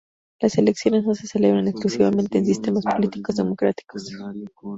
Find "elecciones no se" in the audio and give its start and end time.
0.57-1.27